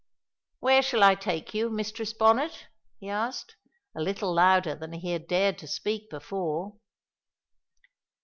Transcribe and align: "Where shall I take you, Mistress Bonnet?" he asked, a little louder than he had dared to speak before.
"Where 0.61 0.81
shall 0.81 1.03
I 1.03 1.13
take 1.13 1.53
you, 1.53 1.69
Mistress 1.69 2.11
Bonnet?" 2.11 2.65
he 2.99 3.07
asked, 3.07 3.55
a 3.93 4.01
little 4.01 4.33
louder 4.33 4.73
than 4.73 4.93
he 4.93 5.11
had 5.11 5.27
dared 5.27 5.59
to 5.59 5.67
speak 5.67 6.09
before. 6.09 6.73